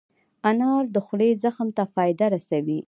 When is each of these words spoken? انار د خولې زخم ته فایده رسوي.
انار 0.49 0.83
د 0.95 0.97
خولې 1.05 1.29
زخم 1.43 1.67
ته 1.77 1.83
فایده 1.93 2.25
رسوي. 2.35 2.79